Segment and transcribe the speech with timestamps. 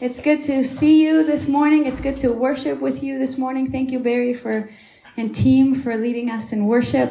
[0.00, 1.86] It's good to see you this morning.
[1.86, 3.68] It's good to worship with you this morning.
[3.68, 4.70] Thank you, Barry, for
[5.16, 7.10] and team for leading us in worship.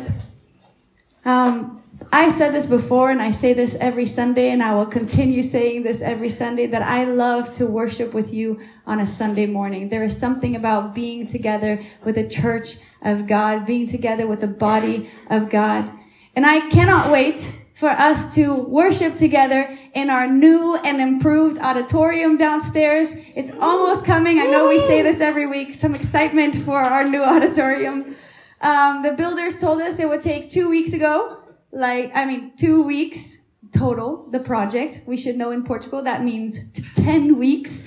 [1.26, 5.42] Um, I said this before, and I say this every Sunday, and I will continue
[5.42, 9.90] saying this every Sunday that I love to worship with you on a Sunday morning.
[9.90, 14.48] There is something about being together with a church of God, being together with the
[14.48, 15.92] body of God.
[16.38, 22.36] And I cannot wait for us to worship together in our new and improved auditorium
[22.36, 23.14] downstairs.
[23.36, 24.40] It's almost coming.
[24.40, 25.76] I know we say this every week.
[25.76, 28.16] Some excitement for our new auditorium.
[28.62, 31.38] Um, the builders told us it would take two weeks ago
[31.72, 35.04] like, I mean, two weeks total, the project.
[35.06, 36.60] We should know in Portugal that means
[36.96, 37.84] 10 weeks.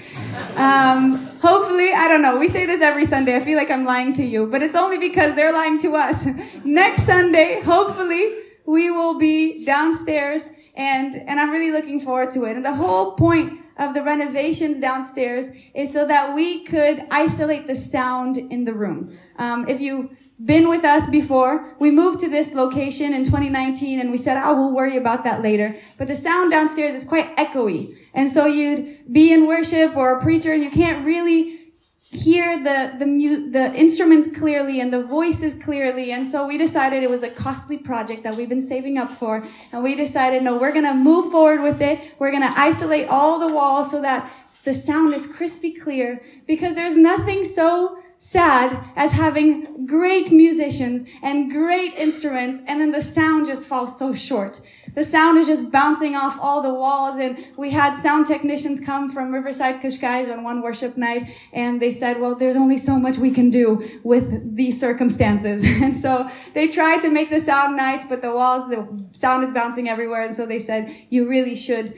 [0.55, 2.39] Um, hopefully, I don't know.
[2.39, 3.35] We say this every Sunday.
[3.35, 6.29] I feel like I'm lying to you, but it's only because they're lying to us.
[6.65, 12.57] Next Sunday, hopefully, we will be downstairs and, and I'm really looking forward to it.
[12.57, 17.75] And the whole point of the renovations downstairs is so that we could isolate the
[17.75, 19.13] sound in the room.
[19.37, 21.67] Um, if you've been with us before.
[21.79, 25.43] We moved to this location in 2019 and we said, oh, we'll worry about that
[25.43, 25.77] later.
[25.99, 27.95] But the sound downstairs is quite echoey.
[28.15, 31.59] And so you'd be in worship or a preacher and you can't really
[32.13, 36.11] hear the, the, mu- the instruments clearly and the voices clearly.
[36.11, 39.45] And so we decided it was a costly project that we've been saving up for.
[39.73, 42.17] And we decided, no, we're going to move forward with it.
[42.19, 44.31] We're going to isolate all the walls so that
[44.65, 51.51] the sound is crispy clear because there's nothing so sad as having great musicians and
[51.51, 54.61] great instruments and then the sound just falls so short.
[54.95, 59.09] The sound is just bouncing off all the walls and we had sound technicians come
[59.09, 63.17] from Riverside Cascais on one worship night and they said, well, there's only so much
[63.17, 65.65] we can do with these circumstances.
[65.81, 69.51] And so they tried to make the sound nice, but the walls, the sound is
[69.51, 70.23] bouncing everywhere.
[70.23, 71.95] And so they said, you really should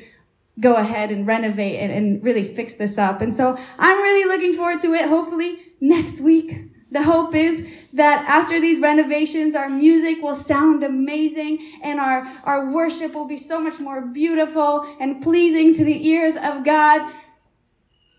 [0.61, 3.21] go ahead and renovate and, and really fix this up.
[3.21, 5.09] And so I'm really looking forward to it.
[5.09, 6.69] Hopefully next week.
[6.93, 12.71] The hope is that after these renovations, our music will sound amazing and our, our
[12.71, 17.11] worship will be so much more beautiful and pleasing to the ears of God.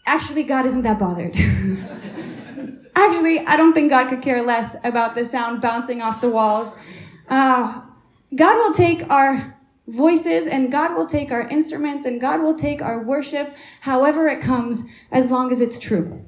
[0.08, 1.36] Actually, God isn't that bothered.
[2.96, 6.76] Actually, I don't think God could care less about the sound bouncing off the walls.
[7.30, 7.82] Uh,
[8.36, 9.53] God will take our
[9.88, 14.42] voices and God will take our instruments and God will take our worship however it
[14.42, 16.26] comes as long as it's true.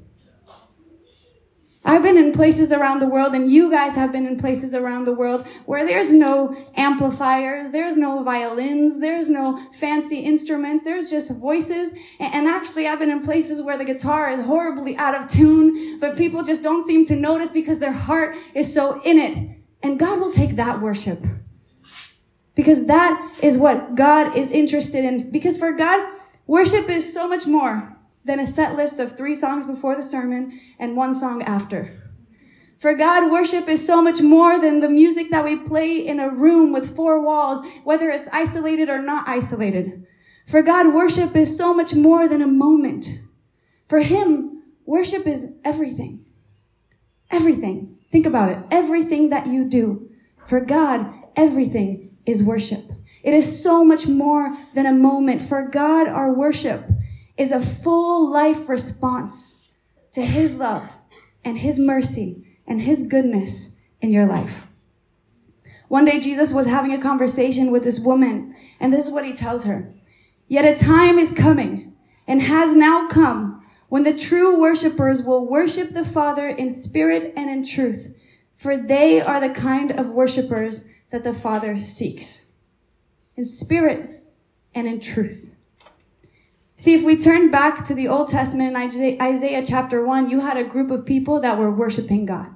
[1.87, 5.03] I've been in places around the world, and you guys have been in places around
[5.03, 11.29] the world where there's no amplifiers, there's no violins, there's no fancy instruments, there's just
[11.29, 11.93] voices.
[12.19, 16.17] And actually, I've been in places where the guitar is horribly out of tune, but
[16.17, 19.59] people just don't seem to notice because their heart is so in it.
[19.83, 21.23] And God will take that worship.
[22.55, 25.29] Because that is what God is interested in.
[25.29, 26.09] Because for God,
[26.47, 30.57] worship is so much more than a set list of three songs before the sermon
[30.79, 31.93] and one song after.
[32.77, 36.29] For God, worship is so much more than the music that we play in a
[36.29, 40.05] room with four walls, whether it's isolated or not isolated.
[40.45, 43.07] For God, worship is so much more than a moment.
[43.87, 46.25] For Him, worship is everything.
[47.31, 47.97] Everything.
[48.11, 48.59] Think about it.
[48.71, 50.09] Everything that you do.
[50.45, 52.91] For God, everything is worship.
[53.23, 55.41] It is so much more than a moment.
[55.41, 56.89] For God, our worship
[57.37, 59.67] is a full life response
[60.13, 60.99] to His love
[61.43, 64.67] and His mercy and His goodness in your life.
[65.87, 69.33] One day, Jesus was having a conversation with this woman, and this is what He
[69.33, 69.93] tells her.
[70.47, 71.95] Yet a time is coming
[72.27, 77.49] and has now come when the true worshipers will worship the Father in spirit and
[77.49, 78.15] in truth,
[78.53, 80.85] for they are the kind of worshipers
[81.15, 82.47] that the Father seeks.
[83.37, 84.21] In spirit
[84.73, 85.55] and in truth.
[86.75, 90.57] See, if we turn back to the Old Testament in Isaiah chapter 1, you had
[90.57, 92.49] a group of people that were worshiping God.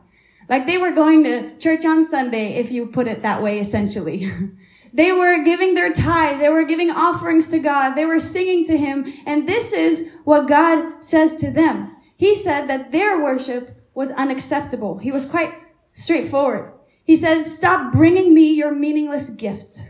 [0.50, 4.30] Like they were going to church on Sunday, if you put it that way, essentially.
[4.94, 6.42] they were giving their tithe.
[6.42, 7.94] They were giving offerings to God.
[7.94, 9.06] They were singing to Him.
[9.26, 11.96] And this is what God says to them.
[12.18, 14.98] He said that their worship was unacceptable.
[14.98, 15.54] He was quite
[15.94, 16.74] straightforward.
[17.10, 19.84] He says, stop bringing me your meaningless gifts.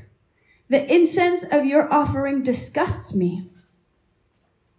[0.70, 3.50] The incense of your offering disgusts me.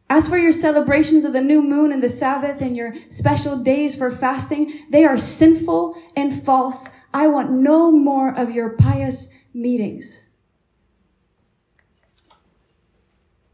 [0.08, 3.94] As for your celebrations of the new moon and the Sabbath and your special days
[3.94, 6.88] for fasting, they are sinful and false.
[7.12, 10.26] I want no more of your pious meetings.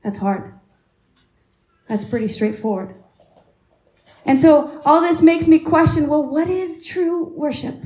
[0.05, 0.61] That's hard.
[1.89, 2.95] That's pretty straightforward.
[4.25, 7.83] And so all this makes me question, well, what is true worship?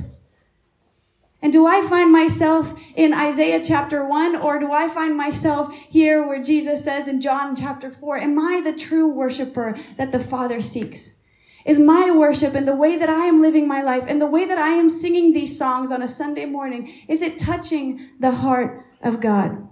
[1.41, 6.25] And do I find myself in Isaiah chapter 1 or do I find myself here
[6.25, 10.61] where Jesus says in John chapter 4, am I the true worshiper that the Father
[10.61, 11.15] seeks?
[11.65, 14.45] Is my worship and the way that I am living my life and the way
[14.45, 18.85] that I am singing these songs on a Sunday morning, is it touching the heart
[19.01, 19.67] of God?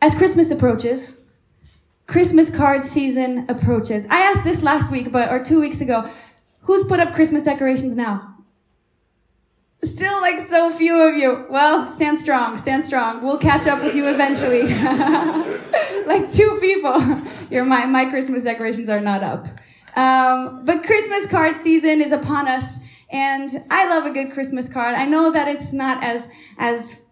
[0.00, 1.20] As Christmas approaches,
[2.06, 4.06] Christmas card season approaches.
[4.08, 6.08] I asked this last week, but or two weeks ago,
[6.62, 8.37] who's put up Christmas decorations now?
[9.84, 11.46] Still like so few of you.
[11.48, 13.22] Well, stand strong, stand strong.
[13.22, 14.62] We'll catch up with you eventually.
[16.06, 17.00] like two people.
[17.48, 19.46] Your my, my Christmas decorations are not up.
[19.94, 22.80] Um, but Christmas card season is upon us,
[23.10, 24.96] and I love a good Christmas card.
[24.96, 26.28] I know that it's not as
[26.58, 27.02] as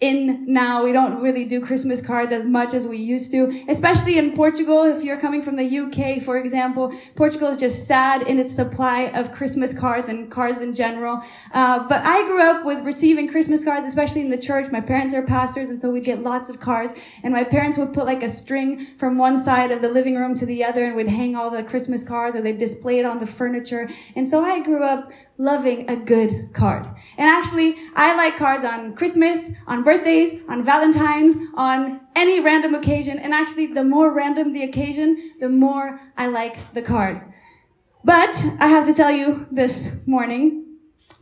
[0.00, 0.84] in now.
[0.84, 4.82] We don't really do Christmas cards as much as we used to, especially in Portugal.
[4.84, 9.02] If you're coming from the UK, for example, Portugal is just sad in its supply
[9.14, 11.22] of Christmas cards and cards in general.
[11.52, 14.70] Uh, but I grew up with receiving Christmas cards, especially in the church.
[14.72, 16.92] My parents are pastors, and so we'd get lots of cards.
[17.22, 20.34] And my parents would put like a string from one side of the living room
[20.34, 23.18] to the other, and we'd hang all the Christmas cards, or they'd display it on
[23.18, 23.88] the furniture.
[24.16, 26.86] And so I grew up loving a good card.
[27.16, 33.18] And actually, I like cards on Christmas, on birthdays, on Valentine's, on any random occasion.
[33.18, 37.22] And actually, the more random the occasion, the more I like the card.
[38.04, 40.64] But I have to tell you this morning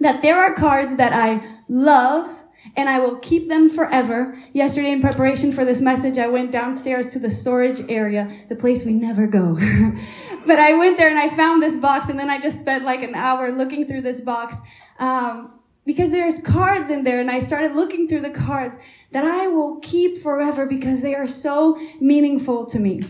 [0.01, 2.43] that there are cards that I love
[2.77, 4.35] and I will keep them forever.
[4.53, 8.85] Yesterday, in preparation for this message, I went downstairs to the storage area, the place
[8.85, 9.55] we never go.
[10.47, 13.03] but I went there and I found this box, and then I just spent like
[13.03, 14.61] an hour looking through this box.
[14.99, 18.79] Um, because there's cards in there and I started looking through the cards
[19.11, 23.01] that I will keep forever because they are so meaningful to me.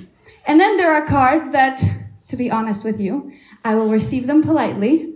[0.46, 1.82] And then there are cards that,
[2.28, 3.30] to be honest with you,
[3.64, 5.14] I will receive them politely,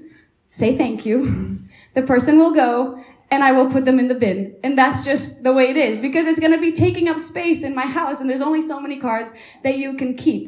[0.51, 1.53] say thank you.
[1.95, 4.55] The person will go and I will put them in the bin.
[4.63, 7.63] And that's just the way it is because it's going to be taking up space
[7.63, 9.33] in my house and there's only so many cards
[9.63, 10.47] that you can keep.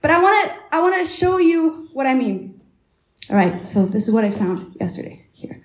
[0.00, 2.60] But I want to I want to show you what I mean.
[3.28, 5.62] All right, so this is what I found yesterday here.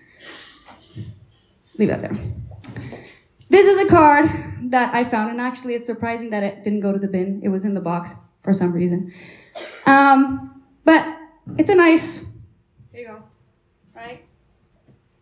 [1.78, 2.18] Leave that there.
[3.50, 4.30] This is a card
[4.72, 7.42] that I found, and actually, it's surprising that it didn't go to the bin.
[7.44, 9.14] It was in the box for some reason.
[9.86, 11.06] Um, but
[11.58, 12.26] it's a nice.
[12.92, 13.24] There you go.
[13.96, 14.26] Right?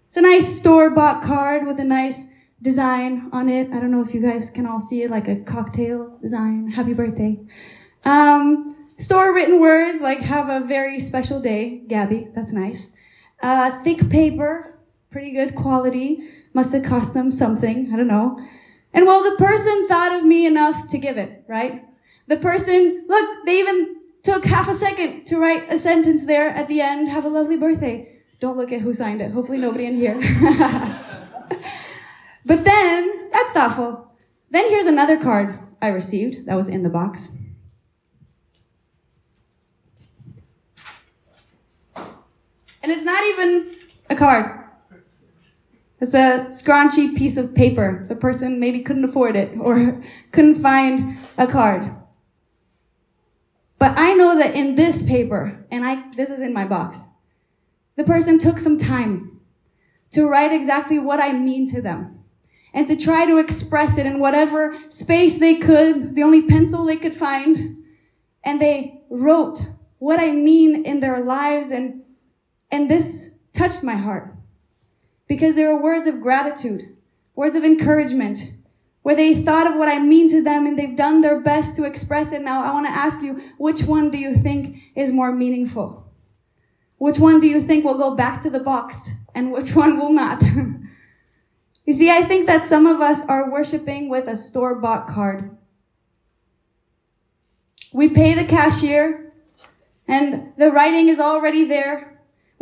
[0.07, 2.27] It's a nice store bought card with a nice
[2.61, 3.71] design on it.
[3.73, 6.69] I don't know if you guys can all see it, like a cocktail design.
[6.69, 7.39] Happy birthday.
[8.05, 12.29] Um, store written words like have a very special day, Gabby.
[12.33, 12.91] That's nice.
[13.41, 14.79] Uh, thick paper,
[15.13, 16.21] pretty good quality.
[16.53, 17.89] Must have cost them something.
[17.93, 18.37] I don't know.
[18.93, 21.85] And well, the person thought of me enough to give it, right?
[22.27, 26.67] The person, look, they even took half a second to write a sentence there at
[26.67, 27.07] the end.
[27.07, 28.09] Have a lovely birthday.
[28.39, 29.31] Don't look at who signed it.
[29.31, 30.15] Hopefully nobody in here.
[32.45, 34.11] but then, that's thoughtful.
[34.49, 37.29] Then here's another card I received that was in the box.
[41.95, 43.75] And it's not even
[44.09, 44.62] a card.
[46.03, 48.05] It's a scrunchy piece of paper.
[48.09, 50.03] The person maybe couldn't afford it or
[50.33, 51.89] couldn't find a card.
[53.79, 57.07] But I know that in this paper, and I this is in my box,
[57.95, 59.39] the person took some time
[60.11, 62.25] to write exactly what I mean to them
[62.73, 66.97] and to try to express it in whatever space they could, the only pencil they
[66.97, 67.77] could find.
[68.43, 69.61] And they wrote
[69.99, 71.71] what I mean in their lives.
[71.71, 72.01] And,
[72.71, 74.32] and this touched my heart
[75.27, 76.95] because there were words of gratitude,
[77.35, 78.51] words of encouragement,
[79.03, 81.83] where they thought of what I mean to them and they've done their best to
[81.83, 82.41] express it.
[82.41, 86.09] Now, I want to ask you, which one do you think is more meaningful?
[86.97, 90.13] Which one do you think will go back to the box and which one will
[90.13, 90.41] not?
[91.85, 95.57] you see, I think that some of us are worshiping with a store bought card.
[97.91, 99.33] We pay the cashier
[100.07, 102.12] and the writing is already there.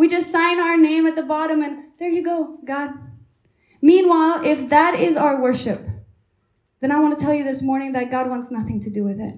[0.02, 2.90] We just sign our name at the bottom and there you go, God.
[3.84, 5.86] Meanwhile, if that is our worship,
[6.80, 9.20] then I want to tell you this morning that God wants nothing to do with
[9.20, 9.36] it.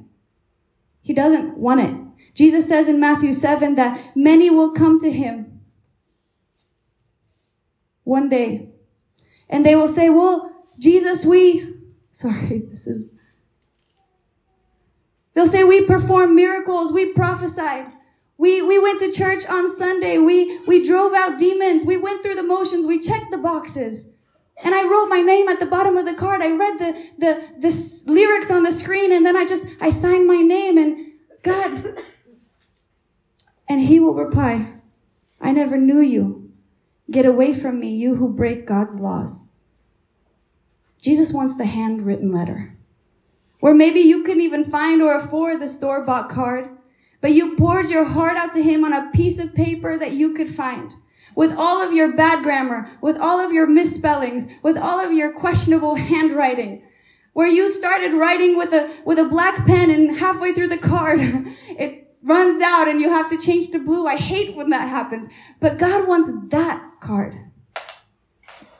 [1.02, 2.34] He doesn't want it.
[2.34, 5.60] Jesus says in Matthew 7 that many will come to him
[8.06, 8.70] one day
[9.50, 11.76] and they will say, Well, Jesus, we,
[12.14, 13.10] sorry, this is,
[15.34, 17.88] they'll say, We performed miracles, we prophesied.
[18.38, 20.18] We, we went to church on Sunday.
[20.18, 21.86] We, we drove out demons.
[21.86, 22.86] We went through the motions.
[22.86, 24.10] We checked the boxes.
[24.64, 26.42] And I wrote my name at the bottom of the card.
[26.42, 30.28] I read the, the, the lyrics on the screen and then I just, I signed
[30.28, 31.14] my name and
[31.44, 31.98] God,
[33.68, 34.74] and he will reply,
[35.42, 36.52] I never knew you.
[37.12, 39.44] Get away from me, you who break God's laws.
[41.02, 42.78] Jesus wants the handwritten letter.
[43.60, 46.70] Where maybe you couldn't even find or afford the store bought card,
[47.24, 50.34] but you poured your heart out to him on a piece of paper that you
[50.34, 50.94] could find.
[51.36, 55.32] With all of your bad grammar, with all of your misspellings, with all of your
[55.32, 56.84] questionable handwriting,
[57.32, 61.22] where you started writing with a, with a black pen and halfway through the card,
[61.70, 64.06] it runs out and you have to change to blue.
[64.06, 65.30] I hate when that happens.
[65.62, 67.38] But God wants that card.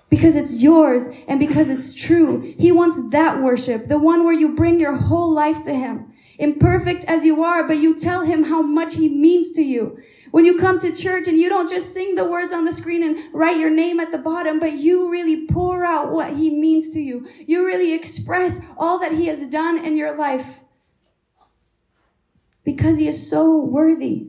[0.10, 2.42] Because it's yours and because it's true.
[2.60, 6.13] He wants that worship, the one where you bring your whole life to Him.
[6.40, 9.98] Imperfect as you are, but you tell Him how much He means to you.
[10.32, 13.04] When you come to church and you don't just sing the words on the screen
[13.04, 16.90] and write your name at the bottom, but you really pour out what He means
[16.90, 17.26] to you.
[17.46, 20.62] You really express all that He has done in your life.
[22.64, 24.28] Because He is so worthy.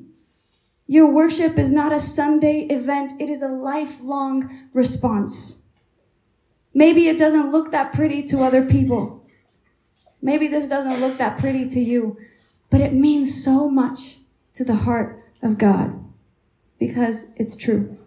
[0.86, 5.62] Your worship is not a Sunday event, it is a lifelong response.
[6.74, 9.23] Maybe it doesn't look that pretty to other people.
[10.24, 12.16] Maybe this doesn't look that pretty to you,
[12.70, 14.16] but it means so much
[14.54, 16.02] to the heart of God
[16.78, 17.98] because it's true.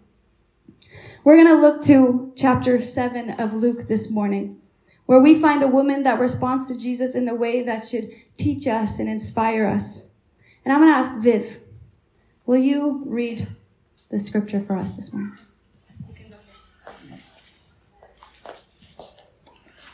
[1.22, 4.60] We're going to look to chapter 7 of Luke this morning,
[5.06, 8.66] where we find a woman that responds to Jesus in a way that should teach
[8.66, 10.08] us and inspire us.
[10.64, 11.60] And I'm going to ask Viv,
[12.46, 13.46] will you read
[14.10, 15.38] the scripture for us this morning?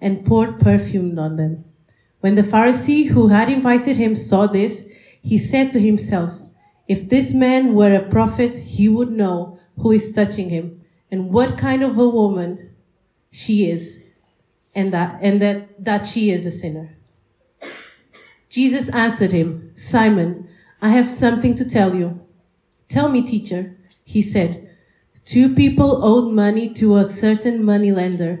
[0.00, 1.64] and poured perfume on them.
[2.20, 4.84] When the Pharisee who had invited him saw this,
[5.22, 6.42] he said to himself,
[6.88, 10.72] If this man were a prophet, he would know who is touching him
[11.10, 12.70] and what kind of a woman
[13.30, 14.00] she is,
[14.74, 16.96] and that, and that, that she is a sinner.
[18.48, 20.48] Jesus answered him, Simon,
[20.82, 22.26] I have something to tell you.
[22.88, 24.68] Tell me, teacher, he said.
[25.24, 28.40] Two people owed money to a certain moneylender.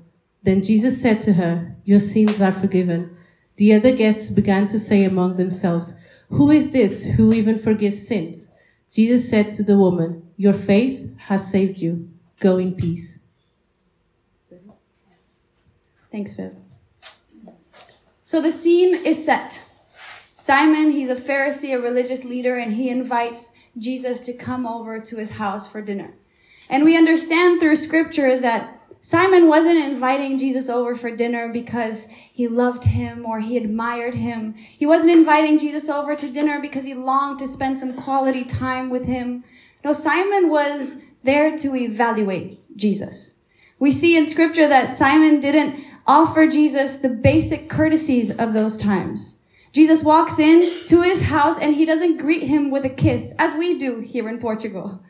[0.43, 3.15] Then Jesus said to her, Your sins are forgiven.
[3.57, 5.93] The other guests began to say among themselves,
[6.29, 8.49] Who is this who even forgives sins?
[8.89, 12.09] Jesus said to the woman, Your faith has saved you.
[12.39, 13.19] Go in peace.
[16.11, 16.57] Thanks, Viv.
[18.23, 19.63] So the scene is set.
[20.35, 25.15] Simon, he's a Pharisee, a religious leader, and he invites Jesus to come over to
[25.15, 26.15] his house for dinner.
[26.69, 32.47] And we understand through scripture that Simon wasn't inviting Jesus over for dinner because he
[32.47, 34.53] loved him or he admired him.
[34.53, 38.91] He wasn't inviting Jesus over to dinner because he longed to spend some quality time
[38.91, 39.43] with him.
[39.83, 43.33] No, Simon was there to evaluate Jesus.
[43.79, 49.39] We see in scripture that Simon didn't offer Jesus the basic courtesies of those times.
[49.73, 53.55] Jesus walks in to his house and he doesn't greet him with a kiss, as
[53.55, 55.01] we do here in Portugal.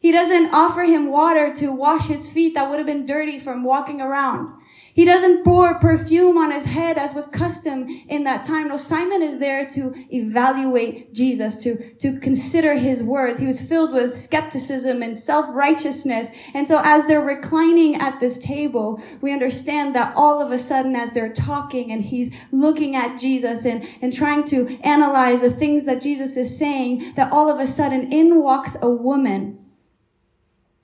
[0.00, 3.64] He doesn't offer him water to wash his feet that would have been dirty from
[3.64, 4.56] walking around.
[4.94, 8.68] He doesn't pour perfume on his head as was custom in that time.
[8.68, 13.38] No, Simon is there to evaluate Jesus, to, to consider his words.
[13.38, 16.30] He was filled with skepticism and self-righteousness.
[16.54, 20.96] And so as they're reclining at this table, we understand that all of a sudden
[20.96, 25.84] as they're talking and he's looking at Jesus and, and trying to analyze the things
[25.86, 29.58] that Jesus is saying, that all of a sudden in walks a woman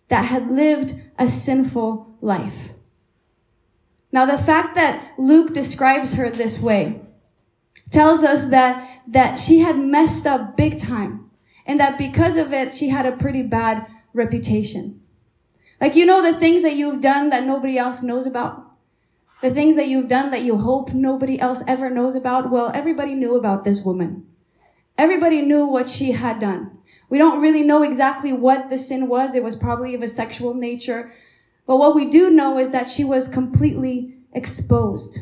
[0.09, 2.73] that had lived a sinful life.
[4.13, 7.01] Now, the fact that Luke describes her this way
[7.91, 11.31] tells us that, that she had messed up big time
[11.67, 15.01] and that because of it, she had a pretty bad reputation.
[15.81, 18.65] Like, you know, the things that you've done that nobody else knows about?
[19.43, 22.51] The things that you've done that you hope nobody else ever knows about?
[22.51, 24.27] Well, everybody knew about this woman.
[24.97, 26.79] Everybody knew what she had done.
[27.09, 29.35] We don't really know exactly what the sin was.
[29.35, 31.11] It was probably of a sexual nature.
[31.67, 35.19] But what we do know is that she was completely exposed.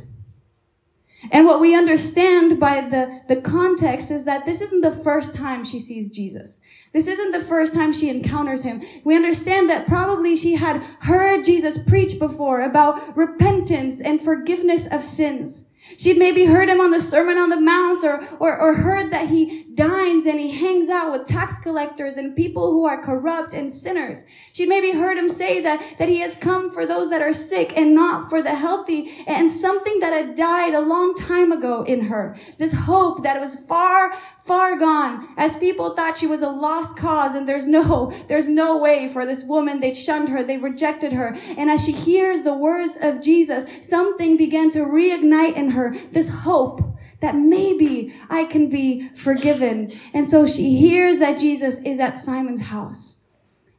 [1.31, 5.63] And what we understand by the, the context is that this isn't the first time
[5.63, 6.61] she sees Jesus.
[6.93, 8.83] This isn't the first time she encounters him.
[9.05, 15.05] We understand that probably she had heard Jesus preach before about repentance and forgiveness of
[15.05, 15.65] sins.
[15.99, 19.29] She'd maybe heard him on the Sermon on the Mount or, or, or heard that
[19.29, 23.71] he dines and he hangs out with tax collectors and people who are corrupt and
[23.71, 24.25] sinners.
[24.53, 27.73] She'd maybe heard him say that, that he has come for those that are sick
[27.77, 32.05] and not for the healthy and something that had died a long time ago in
[32.05, 32.37] her.
[32.59, 37.35] This hope that was far, far gone as people thought she was a lost cause
[37.35, 39.81] and there's no, there's no way for this woman.
[39.81, 40.43] They'd shunned her.
[40.43, 41.37] They rejected her.
[41.57, 46.29] And as she hears the words of Jesus, something began to reignite in her this
[46.29, 46.81] hope
[47.21, 49.93] that maybe I can be forgiven.
[50.15, 53.17] And so she hears that Jesus is at Simon's house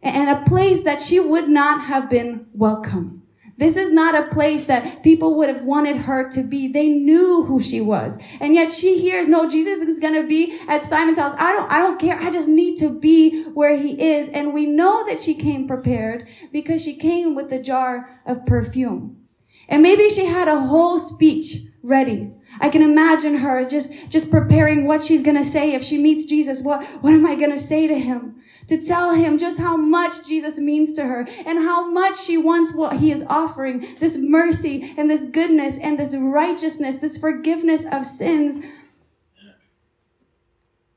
[0.01, 3.23] and a place that she would not have been welcome.
[3.57, 6.67] This is not a place that people would have wanted her to be.
[6.67, 8.17] They knew who she was.
[8.41, 11.35] And yet she hears, no, Jesus is going to be at Simon's house.
[11.37, 12.19] I don't, I don't care.
[12.19, 14.27] I just need to be where he is.
[14.29, 19.22] And we know that she came prepared because she came with a jar of perfume.
[19.67, 22.31] And maybe she had a whole speech ready.
[22.59, 26.23] I can imagine her just, just preparing what she's going to say if she meets
[26.23, 26.61] Jesus.
[26.61, 28.41] What, what am I going to say to him?
[28.67, 32.73] To tell him just how much Jesus means to her and how much she wants
[32.73, 33.85] what he is offering.
[33.99, 38.59] This mercy and this goodness and this righteousness, this forgiveness of sins.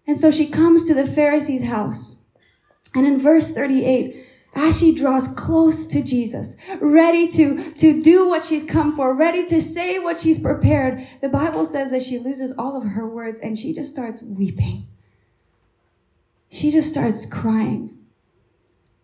[0.07, 2.23] And so she comes to the Pharisee's house.
[2.95, 4.17] And in verse 38,
[4.57, 9.45] as she draws close to Jesus, ready to, to do what she's come for, ready
[9.45, 13.39] to say what she's prepared, the Bible says that she loses all of her words
[13.39, 14.87] and she just starts weeping.
[16.49, 17.99] She just starts crying.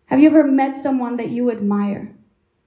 [0.07, 2.15] Have you ever met someone that you admire?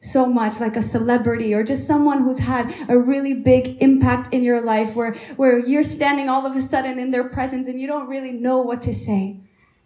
[0.01, 4.44] so much like a celebrity or just someone who's had a really big impact in
[4.44, 7.87] your life where, where you're standing all of a sudden in their presence and you
[7.87, 9.40] don't really know what to say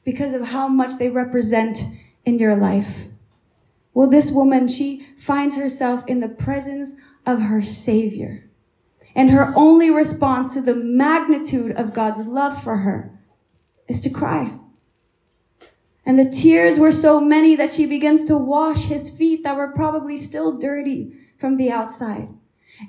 [0.05, 1.85] because of how much they represent
[2.25, 3.09] in your life.
[3.95, 6.95] Well, this woman, she finds herself in the presence
[7.27, 8.49] of her Savior.
[9.15, 13.19] And her only response to the magnitude of God's love for her
[13.89, 14.57] is to cry.
[16.07, 19.73] And the tears were so many that she begins to wash his feet that were
[19.73, 22.29] probably still dirty from the outside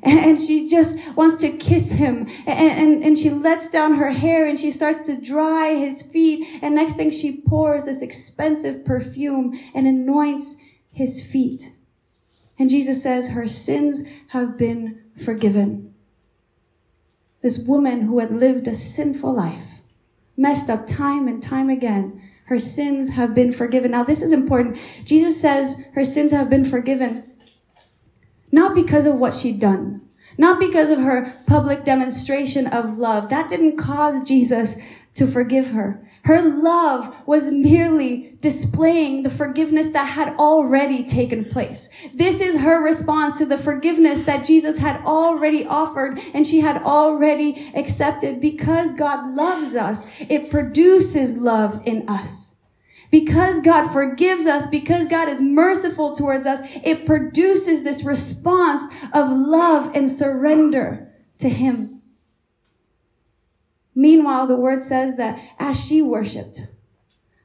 [0.04, 2.28] and she just wants to kiss him.
[2.46, 6.48] And, and, and she lets down her hair and she starts to dry his feet.
[6.62, 10.58] And next thing she pours this expensive perfume and anoints
[10.92, 11.74] his feet.
[12.60, 15.94] And jesus says her sins have been forgiven.
[17.42, 19.82] This woman who had lived a sinful life
[20.38, 23.92] messed up time and time again her sins have been forgiven.
[23.92, 24.78] Now this is important.
[25.06, 27.31] Jesus says her sins have been forgiven
[28.52, 30.02] not because of what she'd done,
[30.38, 33.30] not because of her public demonstration of love.
[33.30, 34.76] That didn't cause Jesus
[35.14, 36.02] to forgive her.
[36.24, 41.90] Her love was merely displaying the forgiveness that had already taken place.
[42.14, 46.82] This is her response to the forgiveness that Jesus had already offered and she had
[46.84, 48.40] already accepted.
[48.40, 52.56] Because God loves us, it produces love in us.
[53.12, 59.30] Because God forgives us, because God is merciful towards us, it produces this response of
[59.30, 62.02] love and surrender to Him.
[63.94, 66.62] Meanwhile, the word says that as she worshiped,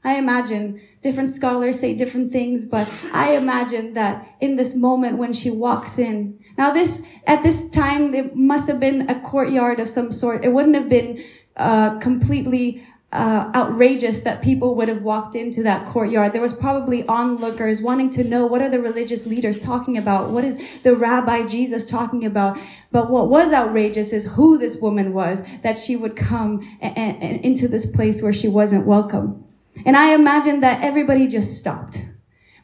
[0.04, 5.32] I imagine different scholars say different things, but I imagine that in this moment when
[5.32, 6.38] she walks in.
[6.56, 10.44] Now this, at this time, it must have been a courtyard of some sort.
[10.44, 11.20] It wouldn't have been
[11.56, 16.32] uh, completely uh, outrageous that people would have walked into that courtyard.
[16.32, 20.30] There was probably onlookers wanting to know what are the religious leaders talking about?
[20.30, 22.58] What is the rabbi Jesus talking about?
[22.90, 27.44] But what was outrageous is who this woman was, that she would come and, and
[27.44, 29.44] into this place where she wasn't welcome.
[29.86, 32.04] And I imagine that everybody just stopped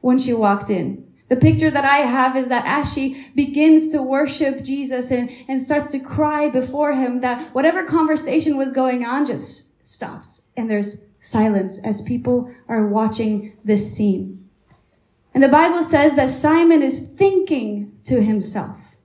[0.01, 1.12] when she walked in.
[1.33, 5.63] The picture that I have is that as she begins to worship Jesus and, and
[5.63, 11.07] starts to cry before him, that whatever conversation was going on just stops and there's
[11.21, 14.47] silence as people are watching this scene.
[15.33, 18.99] And the Bible says that Simon is thinking to himself,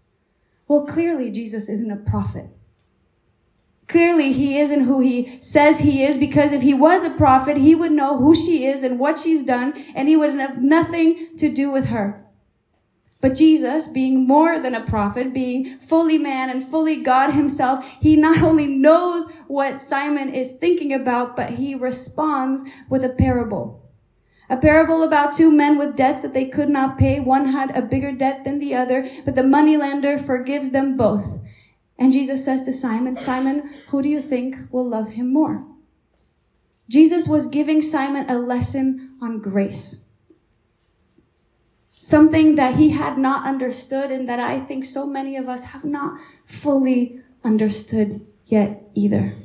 [0.67, 2.49] Well, clearly Jesus isn't a prophet.
[3.87, 7.73] Clearly, he isn't who he says he is because if he was a prophet, he
[7.73, 11.47] would know who she is and what she's done, and he would have nothing to
[11.47, 12.25] do with her.
[13.19, 18.15] But Jesus, being more than a prophet, being fully man and fully God himself, he
[18.15, 23.83] not only knows what Simon is thinking about, but he responds with a parable.
[24.49, 27.19] A parable about two men with debts that they could not pay.
[27.19, 31.39] One had a bigger debt than the other, but the moneylender forgives them both.
[31.99, 35.65] And Jesus says to Simon, Simon, who do you think will love him more?
[36.89, 40.03] Jesus was giving Simon a lesson on grace.
[41.93, 45.83] Something that he had not understood and that I think so many of us have
[45.83, 49.35] not fully understood yet either.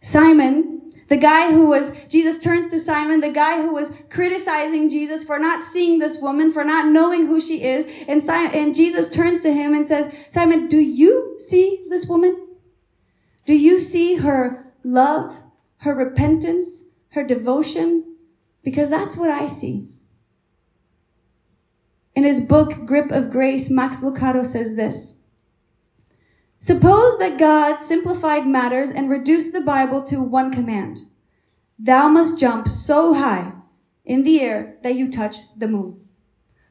[0.00, 0.77] Simon
[1.08, 5.38] the guy who was, Jesus turns to Simon, the guy who was criticizing Jesus for
[5.38, 7.86] not seeing this woman, for not knowing who she is.
[8.06, 12.46] And, Simon, and Jesus turns to him and says, Simon, do you see this woman?
[13.46, 15.42] Do you see her love,
[15.78, 18.16] her repentance, her devotion?
[18.62, 19.88] Because that's what I see.
[22.14, 25.17] In his book, Grip of Grace, Max Lucado says this.
[26.60, 31.02] Suppose that God simplified matters and reduced the Bible to one command.
[31.78, 33.52] Thou must jump so high
[34.04, 36.00] in the air that you touch the moon.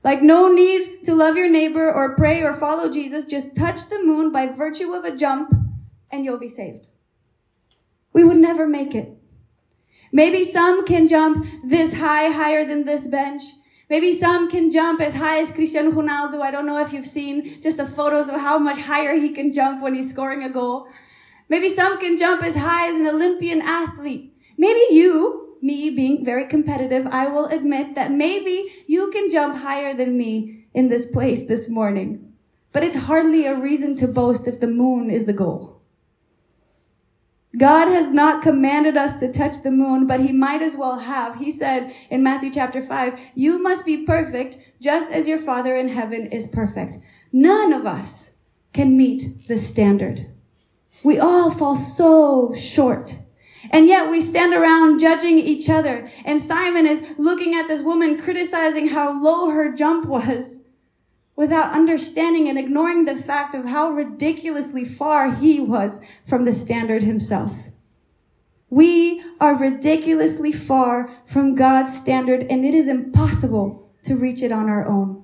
[0.03, 4.03] Like no need to love your neighbor or pray or follow Jesus, just touch the
[4.03, 5.53] moon by virtue of a jump
[6.11, 6.87] and you'll be saved.
[8.11, 9.13] We would never make it.
[10.11, 13.41] Maybe some can jump this high, higher than this bench.
[13.89, 16.41] Maybe some can jump as high as Cristiano Ronaldo.
[16.41, 19.53] I don't know if you've seen just the photos of how much higher he can
[19.53, 20.89] jump when he's scoring a goal.
[21.47, 24.33] Maybe some can jump as high as an Olympian athlete.
[24.57, 29.93] Maybe you, me being very competitive, I will admit that maybe you can jump higher
[29.93, 32.33] than me in this place this morning.
[32.73, 35.76] But it's hardly a reason to boast if the moon is the goal.
[37.55, 41.35] God has not commanded us to touch the moon, but he might as well have.
[41.35, 45.87] He said in Matthew chapter 5, you must be perfect just as your Father in
[45.87, 46.97] heaven is perfect.
[47.31, 48.31] None of us
[48.73, 50.29] can meet the standard.
[51.03, 53.15] We all fall so short.
[53.71, 56.07] And yet we stand around judging each other.
[56.25, 60.57] And Simon is looking at this woman criticizing how low her jump was
[61.37, 67.03] without understanding and ignoring the fact of how ridiculously far he was from the standard
[67.03, 67.69] himself.
[68.69, 74.67] We are ridiculously far from God's standard and it is impossible to reach it on
[74.67, 75.23] our own.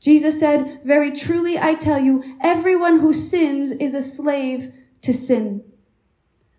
[0.00, 5.62] Jesus said, very truly I tell you, everyone who sins is a slave to sin.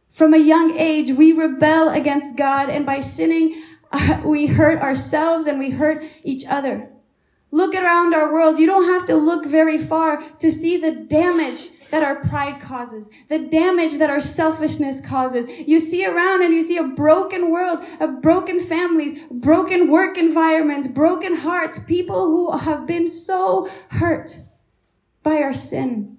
[0.09, 3.61] From a young age, we rebel against God and by sinning,
[4.23, 6.92] we hurt ourselves and we hurt each other.
[7.53, 8.57] Look around our world.
[8.57, 13.11] You don't have to look very far to see the damage that our pride causes,
[13.27, 15.45] the damage that our selfishness causes.
[15.59, 20.87] You see around and you see a broken world, a broken families, broken work environments,
[20.87, 24.39] broken hearts, people who have been so hurt
[25.21, 26.17] by our sin.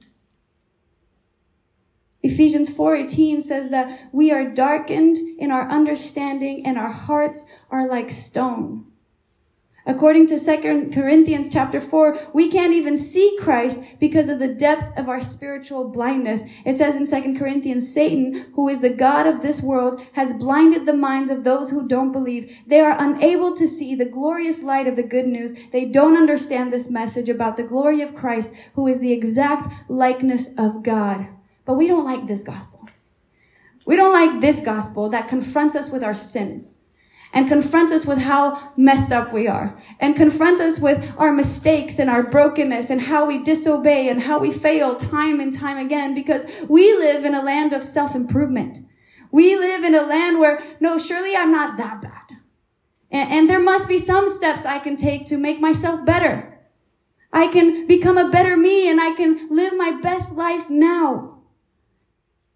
[2.23, 8.12] Ephesians 4:18 says that we are darkened in our understanding and our hearts are like
[8.12, 8.87] stone.
[9.87, 14.90] According to 2 Corinthians chapter 4, we can't even see Christ because of the depth
[14.99, 16.42] of our spiritual blindness.
[16.64, 20.87] It says in 2 Corinthians, Satan, who is the God of this world, has blinded
[20.87, 22.62] the minds of those who don't believe.
[22.66, 25.53] They are unable to see the glorious light of the good news.
[25.70, 30.49] They don't understand this message about the glory of Christ, who is the exact likeness
[30.57, 31.29] of God.
[31.66, 32.88] But we don't like this gospel.
[33.85, 36.68] We don't like this gospel that confronts us with our sin
[37.35, 41.99] and confronts us with how messed up we are and confronts us with our mistakes
[41.99, 46.14] and our brokenness and how we disobey and how we fail time and time again
[46.14, 48.79] because we live in a land of self-improvement.
[49.33, 52.38] We live in a land where, no, surely I'm not that bad.
[53.11, 56.61] And, and there must be some steps I can take to make myself better.
[57.33, 61.42] I can become a better me and I can live my best life now.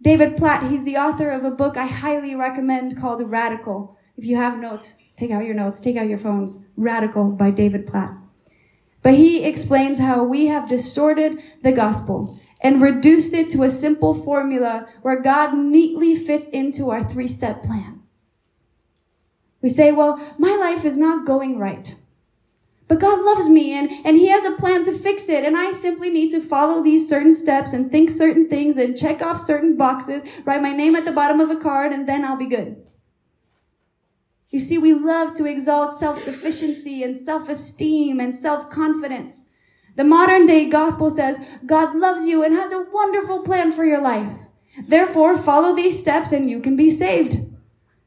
[0.00, 3.98] David Platt, he's the author of a book I highly recommend called Radical.
[4.18, 6.64] If you have notes, take out your notes, take out your phones.
[6.76, 8.16] Radical by David Platt.
[9.00, 14.12] But he explains how we have distorted the gospel and reduced it to a simple
[14.12, 18.02] formula where God neatly fits into our three step plan.
[19.62, 21.94] We say, well, my life is not going right.
[22.88, 25.44] But God loves me and, and He has a plan to fix it.
[25.44, 29.22] And I simply need to follow these certain steps and think certain things and check
[29.22, 32.37] off certain boxes, write my name at the bottom of a card, and then I'll
[32.37, 32.83] be good.
[34.50, 39.44] You see, we love to exalt self-sufficiency and self-esteem and self-confidence.
[39.96, 44.00] The modern day gospel says God loves you and has a wonderful plan for your
[44.00, 44.32] life.
[44.87, 47.44] Therefore, follow these steps and you can be saved.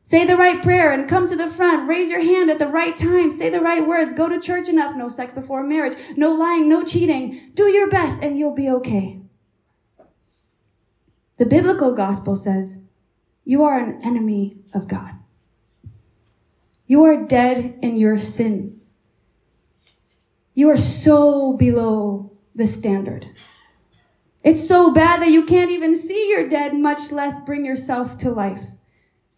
[0.04, 1.88] Say the right prayer and come to the front.
[1.88, 3.30] Raise your hand at the right time.
[3.30, 4.13] Say the right words.
[4.13, 4.95] Go to church enough.
[4.95, 5.95] No sex before marriage.
[6.17, 6.67] No lying.
[6.67, 7.39] No cheating.
[7.54, 9.21] Do your best and you'll be okay.
[11.38, 12.80] The biblical gospel says
[13.43, 15.20] you are an enemy of God.
[16.91, 18.82] You are dead in your sin.
[20.54, 23.27] You are so below the standard.
[24.43, 28.30] It's so bad that you can't even see you're dead, much less bring yourself to
[28.30, 28.71] life.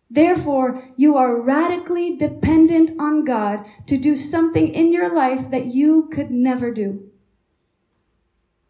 [0.10, 6.10] Therefore, you are radically dependent on God to do something in your life that you
[6.12, 7.08] could never do.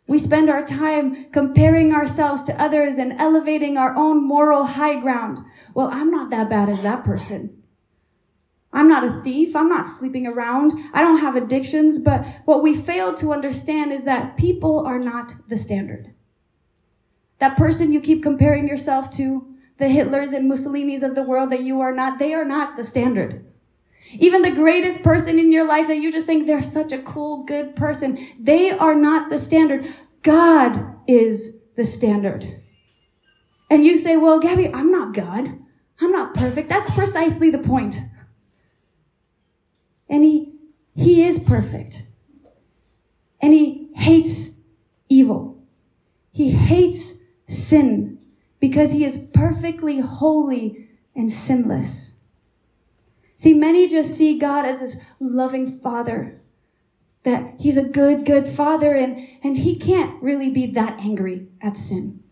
[0.08, 5.40] We spend our time comparing ourselves to others and elevating our own moral high ground.
[5.74, 7.63] Well, I'm not that bad as that person.
[8.74, 9.56] I'm not a thief.
[9.56, 10.74] I'm not sleeping around.
[10.94, 12.00] I don't have addictions.
[12.00, 16.14] But what we fail to understand is that people are not the standard.
[17.40, 21.62] That person you keep comparing yourself to, the Hitlers and Mussolinis of the world that
[21.62, 23.46] you are not, they are not the standard.
[24.14, 27.44] Even the greatest person in your life that you just think they're such a cool,
[27.44, 29.88] good person, they are not the standard.
[30.22, 32.62] God is the standard.
[33.70, 35.60] And you say, well, Gabby, I'm not God.
[36.00, 36.70] I'm not perfect.
[36.70, 38.00] That's precisely the point.
[40.10, 40.54] And he,
[40.96, 42.08] he is perfect.
[43.42, 44.60] And he hates
[45.10, 45.62] evil.
[46.32, 48.20] He hates sin
[48.60, 52.16] because he is perfectly holy and sinless.
[53.36, 56.40] See, many just see God as this loving father,
[57.24, 61.76] that he's a good, good father, and, and he can't really be that angry at
[61.76, 62.24] sin.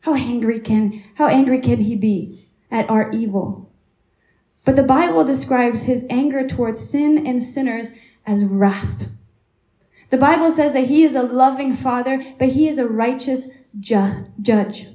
[0.00, 3.70] How angry can, how angry can he be at our evil?
[4.64, 7.92] But the Bible describes his anger towards sin and sinners
[8.26, 9.10] as wrath.
[10.10, 13.48] The Bible says that he is a loving father, but he is a righteous
[13.78, 14.88] ju- judge.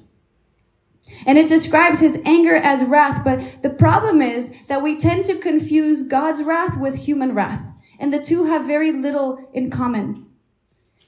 [1.25, 5.36] And it describes his anger as wrath, but the problem is that we tend to
[5.36, 10.28] confuse God's wrath with human wrath, and the two have very little in common.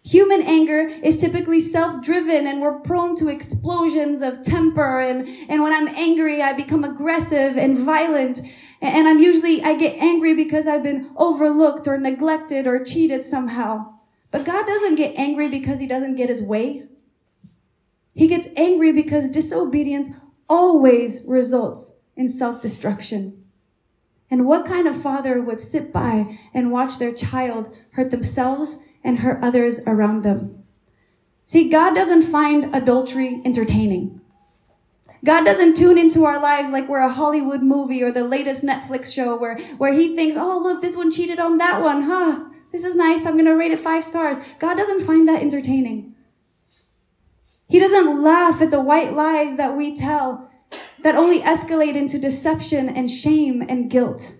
[0.03, 5.73] Human anger is typically self-driven and we're prone to explosions of temper and, and when
[5.73, 8.41] I'm angry, I become aggressive and violent.
[8.81, 13.93] And I'm usually, I get angry because I've been overlooked or neglected or cheated somehow.
[14.31, 16.87] But God doesn't get angry because he doesn't get his way.
[18.15, 20.09] He gets angry because disobedience
[20.49, 23.37] always results in self-destruction.
[24.31, 29.19] And what kind of father would sit by and watch their child hurt themselves and
[29.19, 30.63] hurt others around them?
[31.45, 34.21] See, God doesn't find adultery entertaining.
[35.23, 39.13] God doesn't tune into our lives like we're a Hollywood movie or the latest Netflix
[39.13, 42.03] show where, where he thinks, oh, look, this one cheated on that one.
[42.03, 42.45] Huh?
[42.71, 43.25] This is nice.
[43.25, 44.39] I'm going to rate it five stars.
[44.59, 46.15] God doesn't find that entertaining.
[47.67, 50.49] He doesn't laugh at the white lies that we tell
[51.03, 54.35] that only escalate into deception and shame and guilt.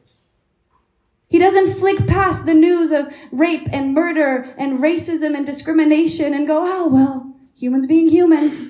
[1.32, 6.46] He doesn't flick past the news of rape and murder and racism and discrimination and
[6.46, 8.62] go, oh, well, humans being humans.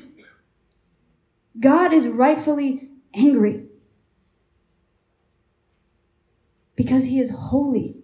[1.59, 3.65] God is rightfully angry
[6.75, 7.95] because he is holy.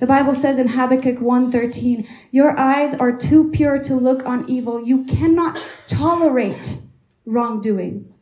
[0.00, 4.86] The Bible says in Habakkuk 1:13, "Your eyes are too pure to look on evil.
[4.86, 6.82] You cannot tolerate
[7.24, 8.12] wrongdoing."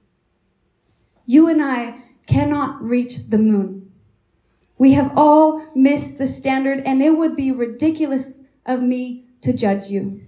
[1.27, 1.97] You and I
[2.29, 3.84] cannot reach the moon.
[4.79, 9.89] We have all missed the standard and it would be ridiculous of me to judge
[9.89, 10.23] you.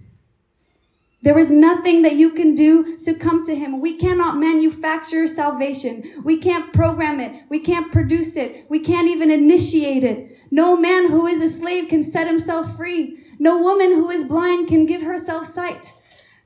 [1.23, 3.81] There is nothing that you can do to come to Him.
[3.81, 6.03] We cannot manufacture salvation.
[6.23, 7.43] We can't program it.
[7.49, 8.65] We can't produce it.
[8.69, 10.37] We can't even initiate it.
[10.51, 13.17] No man who is a slave can set himself free.
[13.39, 15.93] No woman who is blind can give herself sight.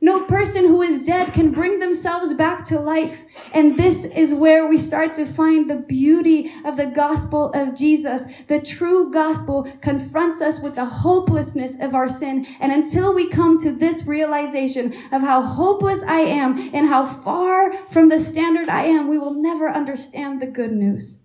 [0.03, 3.23] No person who is dead can bring themselves back to life.
[3.53, 8.25] And this is where we start to find the beauty of the gospel of Jesus.
[8.47, 12.47] The true gospel confronts us with the hopelessness of our sin.
[12.59, 17.71] And until we come to this realization of how hopeless I am and how far
[17.71, 21.19] from the standard I am, we will never understand the good news.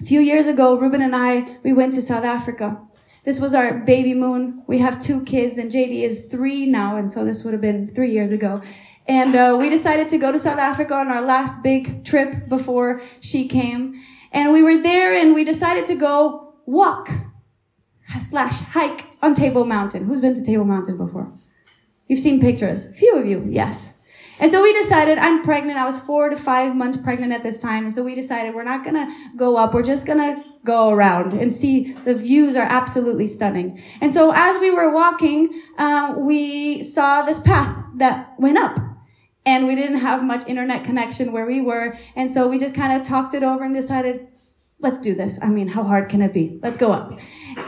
[0.00, 2.80] A few years ago, Ruben and I, we went to South Africa.
[3.24, 4.62] This was our baby moon.
[4.66, 7.86] We have two kids, and JD is three now, and so this would have been
[7.86, 8.62] three years ago.
[9.06, 13.02] And uh, we decided to go to South Africa on our last big trip before
[13.20, 13.94] she came.
[14.32, 17.10] And we were there, and we decided to go walk
[18.20, 20.04] slash hike on Table Mountain.
[20.04, 21.30] Who's been to Table Mountain before?
[22.08, 22.96] You've seen pictures.
[22.98, 23.94] Few of you, yes.
[24.40, 25.78] And so we decided, I'm pregnant.
[25.78, 27.84] I was four to five months pregnant at this time.
[27.84, 29.74] And so we decided we're not going to go up.
[29.74, 33.82] We're just going to go around and see the views are absolutely stunning.
[34.00, 38.78] And so as we were walking, uh, we saw this path that went up.
[39.46, 41.94] And we didn't have much internet connection where we were.
[42.16, 44.26] And so we just kind of talked it over and decided,
[44.80, 45.38] let's do this.
[45.42, 46.58] I mean, how hard can it be?
[46.62, 47.18] Let's go up.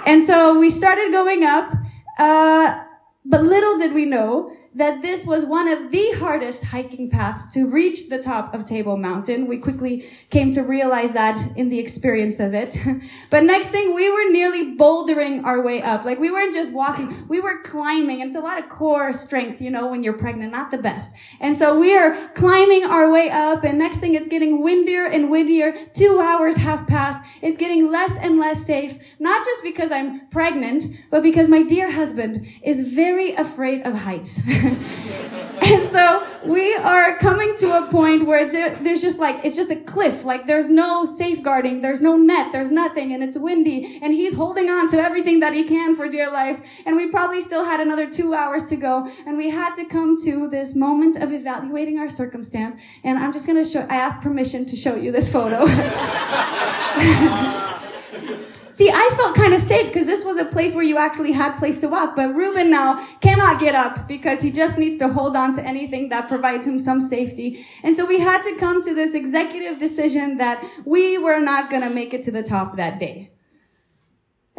[0.06, 1.72] And so we started going up.
[2.18, 2.82] Uh,
[3.24, 7.66] but little did we know that this was one of the hardest hiking paths to
[7.66, 9.46] reach the top of Table Mountain.
[9.46, 12.78] We quickly came to realize that in the experience of it.
[13.30, 16.04] but next thing, we were nearly bouldering our way up.
[16.04, 18.22] Like we weren't just walking, we were climbing.
[18.22, 21.14] And it's a lot of core strength, you know, when you're pregnant, not the best.
[21.40, 23.64] And so we are climbing our way up.
[23.64, 25.72] And next thing, it's getting windier and windier.
[25.92, 27.20] Two hours have passed.
[27.42, 28.98] It's getting less and less safe.
[29.18, 34.40] Not just because I'm pregnant, but because my dear husband is very afraid of heights.
[34.62, 39.76] and so we are coming to a point where there's just like, it's just a
[39.76, 40.24] cliff.
[40.24, 43.98] Like there's no safeguarding, there's no net, there's nothing, and it's windy.
[44.02, 46.60] And he's holding on to everything that he can for dear life.
[46.86, 49.08] And we probably still had another two hours to go.
[49.26, 52.76] And we had to come to this moment of evaluating our circumstance.
[53.02, 55.66] And I'm just going to show, I asked permission to show you this photo.
[58.72, 61.56] See, I felt kind of safe because this was a place where you actually had
[61.56, 62.16] place to walk.
[62.16, 66.08] But Ruben now cannot get up because he just needs to hold on to anything
[66.08, 67.64] that provides him some safety.
[67.82, 71.82] And so we had to come to this executive decision that we were not going
[71.82, 73.30] to make it to the top that day.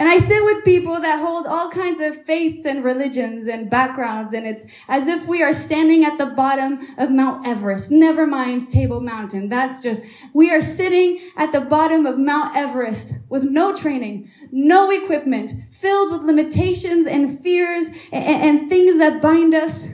[0.04, 4.34] And I sit with people that hold all kinds of faiths and religions and backgrounds,
[4.34, 7.90] and it's as if we are standing at the bottom of Mount Everest.
[7.90, 9.48] Never mind Table Mountain.
[9.48, 10.02] That's just,
[10.34, 16.12] we are sitting at the bottom of Mount Everest with no training, no equipment, filled
[16.12, 19.88] with limitations and fears and, and things that bind us.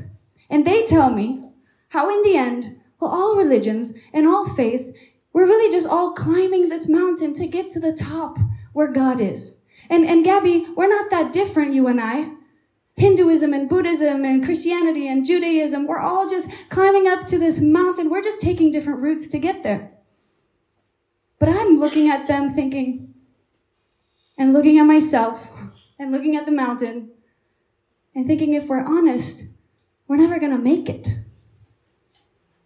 [0.50, 1.44] And they tell me
[1.90, 4.92] how in the end, well, all religions and all faiths,
[5.34, 8.40] we're really just all climbing this mountain to get to the top
[8.74, 9.59] where God is.
[9.90, 12.32] And, and Gabby, we're not that different, you and I.
[12.96, 18.10] Hinduism and Buddhism and Christianity and Judaism, we're all just climbing up to this mountain.
[18.10, 19.92] We're just taking different routes to get there.
[21.40, 23.14] But I'm looking at them thinking,
[24.38, 25.50] and looking at myself,
[26.00, 27.12] and looking at the mountain,
[28.14, 29.46] and thinking if we're honest,
[30.08, 31.08] we're never going to make it.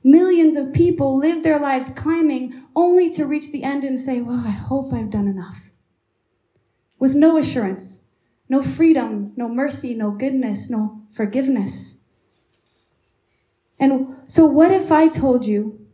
[0.03, 4.43] Millions of people live their lives climbing only to reach the end and say, Well,
[4.45, 5.72] I hope I've done enough
[7.03, 7.99] with no assurance,
[8.47, 11.97] no freedom, no mercy, no goodness, no forgiveness.
[13.77, 15.85] And so, what if I told you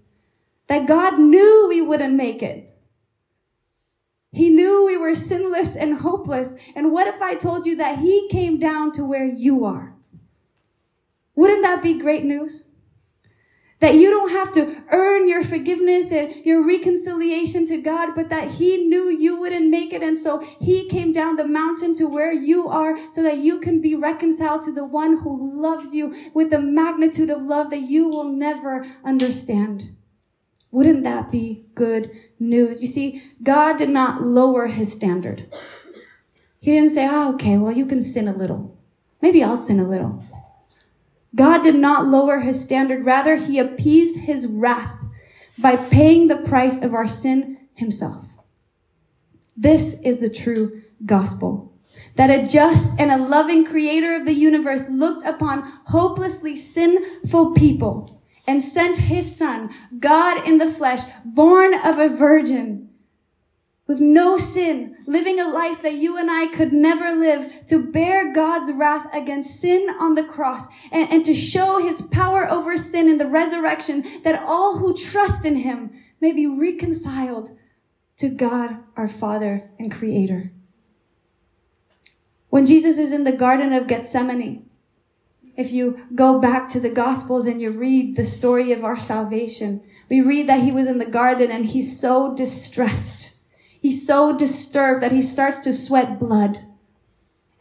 [0.68, 2.78] that God knew we wouldn't make it?
[4.32, 6.54] He knew we were sinless and hopeless.
[6.76, 9.96] And what if I told you that He came down to where you are?
[11.34, 12.69] Wouldn't that be great news?
[13.80, 18.52] That you don't have to earn your forgiveness and your reconciliation to God, but that
[18.52, 20.04] He knew you wouldn't make it.
[20.04, 23.80] And so He came down the mountain to where you are so that you can
[23.80, 28.10] be reconciled to the one who loves you with the magnitude of love that you
[28.10, 29.96] will never understand.
[30.72, 32.82] Wouldn't that be good news?
[32.82, 35.48] You see, God did not lower His standard.
[36.60, 38.78] He didn't say, oh, okay, well, you can sin a little.
[39.22, 40.24] Maybe I'll sin a little.
[41.36, 43.06] God did not lower his standard.
[43.06, 45.06] Rather, he appeased his wrath
[45.58, 48.38] by paying the price of our sin himself.
[49.56, 50.72] This is the true
[51.06, 51.74] gospel.
[52.16, 58.22] That a just and a loving creator of the universe looked upon hopelessly sinful people
[58.48, 62.89] and sent his son, God in the flesh, born of a virgin,
[63.90, 68.32] with no sin, living a life that you and I could never live, to bear
[68.32, 73.10] God's wrath against sin on the cross, and, and, to show his power over sin
[73.10, 77.50] in the resurrection, that all who trust in him may be reconciled
[78.18, 80.52] to God, our Father and Creator.
[82.50, 84.70] When Jesus is in the Garden of Gethsemane,
[85.58, 89.82] if you go back to the Gospels and you read the story of our salvation,
[90.10, 93.34] we read that he was in the garden and he's so distressed
[93.80, 96.66] He's so disturbed that he starts to sweat blood.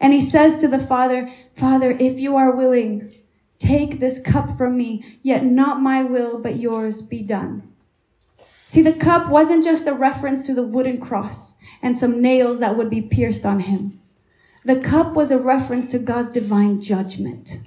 [0.00, 3.10] And he says to the Father, Father, if you are willing,
[3.58, 7.62] take this cup from me, yet not my will, but yours be done.
[8.66, 12.76] See, the cup wasn't just a reference to the wooden cross and some nails that
[12.76, 14.00] would be pierced on him.
[14.64, 17.60] The cup was a reference to God's divine judgment.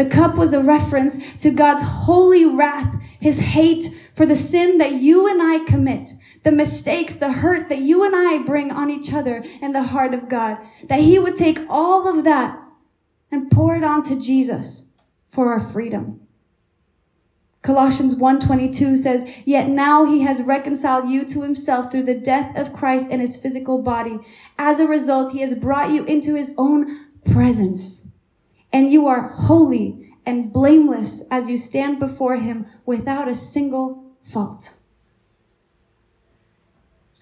[0.00, 4.92] The cup was a reference to God's holy wrath, his hate for the sin that
[4.92, 9.12] you and I commit, the mistakes, the hurt that you and I bring on each
[9.12, 10.56] other and the heart of God.
[10.88, 12.58] That he would take all of that
[13.30, 14.86] and pour it onto Jesus
[15.26, 16.20] for our freedom.
[17.60, 22.72] Colossians 1:22 says, "Yet now he has reconciled you to himself through the death of
[22.72, 24.18] Christ in his physical body.
[24.58, 26.86] As a result, he has brought you into his own
[27.26, 28.06] presence,
[28.72, 34.74] and you are holy and blameless as you stand before him without a single fault."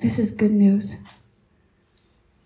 [0.01, 1.03] This is good news.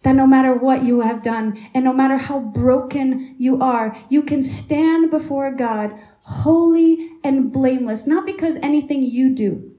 [0.03, 4.23] That no matter what you have done and no matter how broken you are, you
[4.23, 9.71] can stand before God holy and blameless, not because anything you do,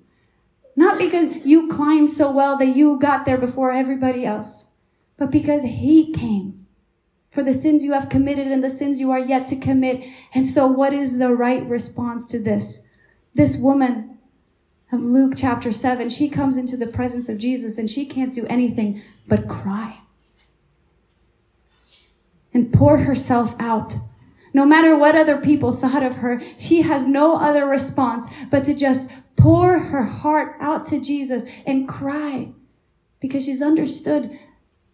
[0.77, 4.67] not because you climbed so well that you got there before everybody else,
[5.17, 6.62] but because He came
[7.33, 10.05] for the sins you have committed and the sins you are yet to commit.
[10.35, 12.87] And so, what is the right response to this?
[13.33, 14.19] This woman
[14.91, 18.45] of Luke chapter 7, she comes into the presence of Jesus and she can't do
[18.45, 20.01] anything but cry
[22.53, 23.95] and pour herself out.
[24.53, 28.75] No matter what other people thought of her, she has no other response but to
[28.75, 32.51] just pour her heart out to Jesus and cry
[33.19, 34.37] because she's understood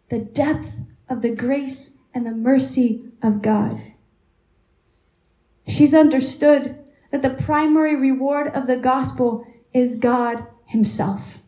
[0.08, 3.78] the depth of the grace and the mercy of God.
[5.68, 6.78] She's understood
[7.12, 11.42] that the primary reward of the gospel is God himself.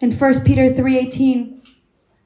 [0.00, 1.60] In 1 Peter 3:18,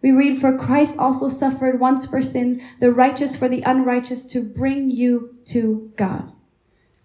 [0.00, 4.42] we read, For Christ also suffered once for sins, the righteous for the unrighteous, to
[4.42, 6.30] bring you to God.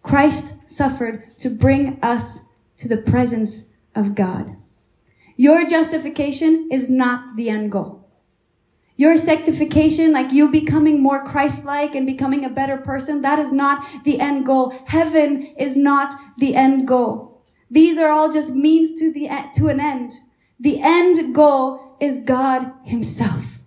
[0.04, 2.42] Christ suffered to bring us
[2.78, 4.58] to the presence of God.
[5.38, 7.99] Your justification is not the end goal.
[9.00, 13.86] Your sanctification, like you becoming more Christ-like and becoming a better person, that is not
[14.04, 14.74] the end goal.
[14.88, 17.42] Heaven is not the end goal.
[17.72, 20.16] These are all just means to the, to an end.
[20.60, 23.60] The end goal is God himself.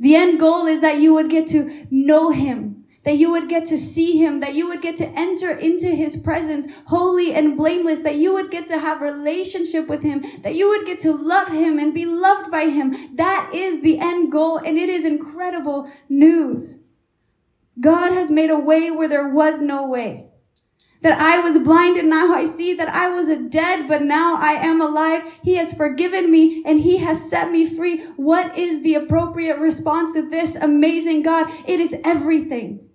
[0.00, 2.67] The end goal is that you would get to know him,
[3.08, 6.14] that you would get to see him, that you would get to enter into his
[6.14, 10.68] presence holy and blameless, that you would get to have relationship with him, that you
[10.68, 13.16] would get to love him and be loved by him.
[13.16, 16.80] That is the end goal and it is incredible news.
[17.80, 20.26] God has made a way where there was no way.
[21.00, 24.52] That I was blind and now I see that I was dead, but now I
[24.52, 25.22] am alive.
[25.42, 28.02] He has forgiven me and he has set me free.
[28.16, 31.50] What is the appropriate response to this amazing God?
[31.66, 32.87] It is everything.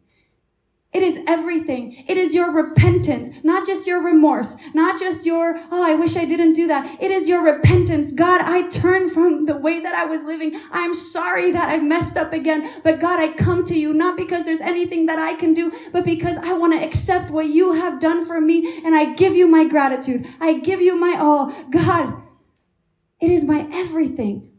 [0.94, 2.04] It is everything.
[2.08, 6.26] It is your repentance, not just your remorse, not just your, oh, I wish I
[6.26, 7.02] didn't do that.
[7.02, 8.12] It is your repentance.
[8.12, 10.56] God, I turn from the way that I was living.
[10.72, 12.70] I'm sorry that I've messed up again.
[12.84, 16.06] But God, I come to you not because there's anything that I can do, but
[16.06, 18.80] because I want to accept what you have done for me.
[18.86, 20.28] And I give you my gratitude.
[20.40, 21.52] I give you my all.
[21.72, 22.22] God,
[23.20, 24.52] it is my everything.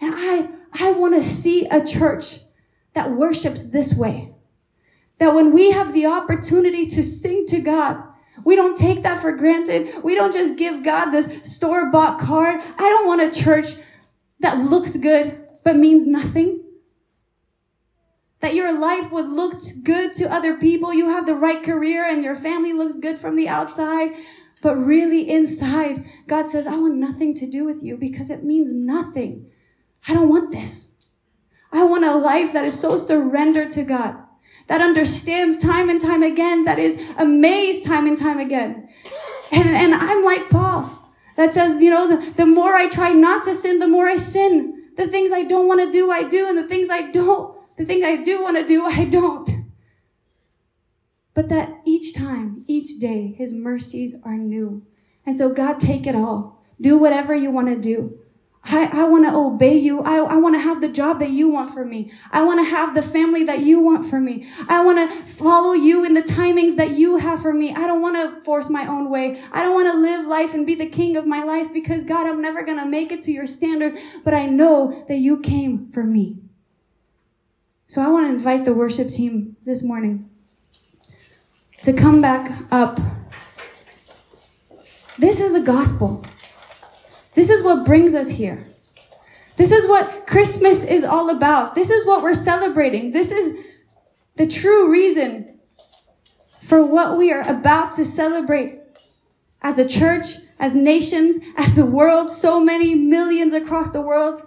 [0.00, 2.38] And I, I want to see a church
[2.92, 4.34] that worships this way
[5.20, 8.02] that when we have the opportunity to sing to God,
[8.42, 10.02] we don't take that for granted.
[10.02, 12.60] We don't just give God this store bought card.
[12.62, 13.74] I don't want a church
[14.40, 16.64] that looks good but means nothing.
[18.40, 20.94] That your life would look good to other people.
[20.94, 24.16] You have the right career and your family looks good from the outside.
[24.62, 28.72] But really inside, God says, I want nothing to do with you because it means
[28.72, 29.50] nothing.
[30.08, 30.92] I don't want this.
[31.70, 34.16] I want a life that is so surrendered to God
[34.66, 38.88] that understands time and time again, that is amazed time and time again.
[39.52, 41.00] And, and I'm like Paul
[41.36, 44.16] that says, you know, the, the more I try not to sin, the more I
[44.16, 44.76] sin.
[44.96, 46.48] The things I don't want to do, I do.
[46.48, 49.50] And the things I don't, the things I do want to do, I don't.
[51.32, 54.86] But that each time, each day, his mercies are new.
[55.24, 56.62] And so God, take it all.
[56.80, 58.18] Do whatever you want to do.
[58.64, 60.02] I, I want to obey you.
[60.02, 62.12] I, I want to have the job that you want for me.
[62.30, 64.46] I want to have the family that you want for me.
[64.68, 67.74] I want to follow you in the timings that you have for me.
[67.74, 69.40] I don't want to force my own way.
[69.50, 72.26] I don't want to live life and be the king of my life because God,
[72.26, 75.90] I'm never going to make it to your standard, but I know that you came
[75.90, 76.36] for me.
[77.86, 80.28] So I want to invite the worship team this morning
[81.82, 83.00] to come back up.
[85.18, 86.24] This is the gospel.
[87.34, 88.66] This is what brings us here.
[89.56, 91.74] This is what Christmas is all about.
[91.74, 93.12] This is what we're celebrating.
[93.12, 93.66] This is
[94.36, 95.58] the true reason
[96.62, 98.78] for what we are about to celebrate
[99.62, 104.40] as a church, as nations, as the world, so many millions across the world.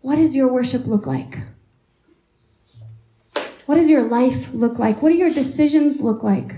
[0.00, 1.36] What does your worship look like?
[3.66, 5.02] What does your life look like?
[5.02, 6.54] What do your decisions look like?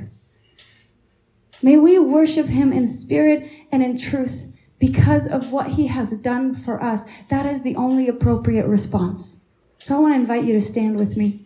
[1.62, 4.46] May we worship him in spirit and in truth
[4.78, 7.04] because of what he has done for us.
[7.30, 9.40] That is the only appropriate response.
[9.82, 11.44] So I want to invite you to stand with me.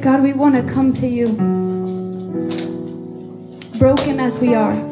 [0.00, 1.28] God, we want to come to you,
[3.78, 4.89] broken as we are,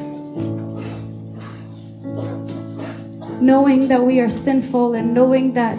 [3.48, 5.74] knowing that we are sinful and knowing that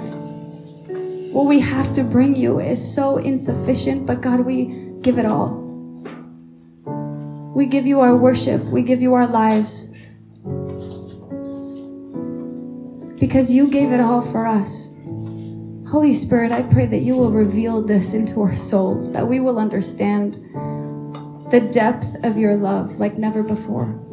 [1.32, 5.50] what we have to bring you is so insufficient, but God, we give it all.
[7.56, 9.86] We give you our worship, we give you our lives.
[13.20, 14.90] Because you gave it all for us.
[15.92, 19.60] Holy Spirit, I pray that you will reveal this into our souls, that we will
[19.60, 20.38] understand
[21.52, 24.09] the depth of your love like never before.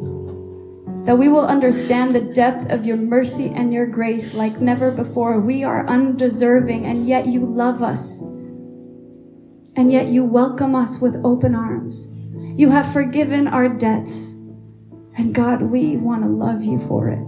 [1.07, 5.39] That we will understand the depth of your mercy and your grace like never before.
[5.39, 8.19] We are undeserving, and yet you love us.
[9.77, 12.09] And yet you welcome us with open arms.
[12.57, 14.33] You have forgiven our debts.
[15.17, 17.23] And God, we want to love you for it.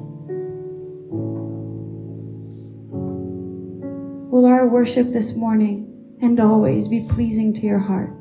[4.30, 8.14] Will our worship this morning and always be pleasing to your heart?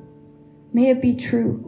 [0.73, 1.68] May it be true.